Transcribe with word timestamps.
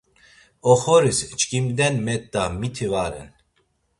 Oxoris 0.71 1.19
çkimden 1.39 1.95
met̆a 2.05 2.43
miti 2.59 2.87
va 2.91 3.05
ren. 3.11 3.29